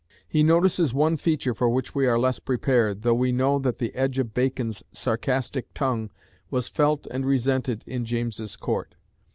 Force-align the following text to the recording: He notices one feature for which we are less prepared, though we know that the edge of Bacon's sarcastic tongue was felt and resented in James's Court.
He 0.27 0.41
notices 0.41 0.95
one 0.95 1.15
feature 1.17 1.53
for 1.53 1.69
which 1.69 1.93
we 1.93 2.07
are 2.07 2.17
less 2.17 2.39
prepared, 2.39 3.03
though 3.03 3.13
we 3.13 3.31
know 3.31 3.59
that 3.59 3.77
the 3.77 3.93
edge 3.93 4.17
of 4.17 4.33
Bacon's 4.33 4.81
sarcastic 4.91 5.71
tongue 5.75 6.09
was 6.49 6.67
felt 6.67 7.05
and 7.11 7.23
resented 7.23 7.83
in 7.85 8.03
James's 8.03 8.55
Court. 8.55 8.95